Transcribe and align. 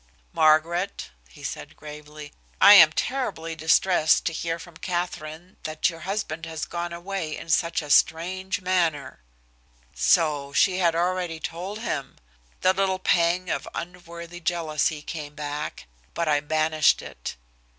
"Margaret," 0.33 1.11
he 1.29 1.43
said 1.43 1.75
gravely, 1.75 2.33
"I 2.59 2.73
am 2.73 2.91
terribly 2.91 3.55
distressed 3.55 4.25
to 4.25 4.33
hear 4.33 4.57
from 4.57 4.77
Katherine 4.77 5.57
that 5.61 5.91
your 5.91 5.99
husband 5.99 6.47
has 6.47 6.65
gone 6.65 6.91
away 6.91 7.37
in 7.37 7.49
such 7.49 7.83
a 7.83 7.89
strange 7.91 8.61
manner." 8.61 9.21
So 9.93 10.53
she 10.53 10.79
had 10.79 10.95
already 10.95 11.39
told 11.39 11.77
him! 11.81 12.15
The 12.61 12.73
little 12.73 12.97
pang 12.97 13.51
of 13.51 13.67
unworthy 13.75 14.39
jealousy 14.39 15.03
came 15.03 15.35
back, 15.35 15.85
but 16.15 16.27
I 16.27 16.39
banished 16.39 17.03
it. 17.03 17.35